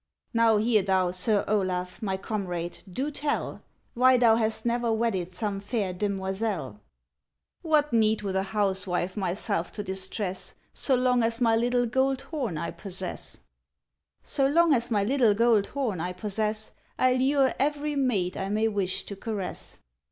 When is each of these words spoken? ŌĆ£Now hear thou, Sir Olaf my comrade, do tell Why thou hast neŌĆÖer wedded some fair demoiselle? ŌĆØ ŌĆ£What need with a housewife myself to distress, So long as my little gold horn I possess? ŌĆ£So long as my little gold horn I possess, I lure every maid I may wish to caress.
ŌĆ£Now 0.35 0.59
hear 0.63 0.81
thou, 0.81 1.11
Sir 1.11 1.45
Olaf 1.47 2.01
my 2.01 2.17
comrade, 2.17 2.79
do 2.91 3.11
tell 3.11 3.61
Why 3.93 4.17
thou 4.17 4.35
hast 4.35 4.65
neŌĆÖer 4.65 4.95
wedded 4.97 5.31
some 5.35 5.59
fair 5.59 5.93
demoiselle? 5.93 6.81
ŌĆØ 7.63 7.71
ŌĆ£What 7.83 7.93
need 7.93 8.21
with 8.23 8.35
a 8.35 8.41
housewife 8.41 9.15
myself 9.15 9.71
to 9.73 9.83
distress, 9.83 10.55
So 10.73 10.95
long 10.95 11.21
as 11.21 11.39
my 11.39 11.55
little 11.55 11.85
gold 11.85 12.21
horn 12.21 12.57
I 12.57 12.71
possess? 12.71 13.41
ŌĆ£So 14.25 14.51
long 14.51 14.73
as 14.73 14.89
my 14.89 15.03
little 15.03 15.35
gold 15.35 15.67
horn 15.67 15.99
I 15.99 16.13
possess, 16.13 16.71
I 16.97 17.13
lure 17.13 17.53
every 17.59 17.95
maid 17.95 18.35
I 18.35 18.49
may 18.49 18.67
wish 18.67 19.03
to 19.03 19.15
caress. 19.15 19.77